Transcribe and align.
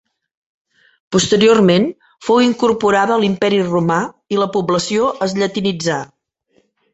Posteriorment 1.15 1.85
fou 2.29 2.41
incorporada 2.45 3.15
a 3.17 3.19
l'Imperi 3.25 3.61
romà 3.67 3.99
i 4.37 4.41
la 4.45 4.49
població 4.57 5.13
es 5.27 5.37
llatinitzà. 5.43 6.01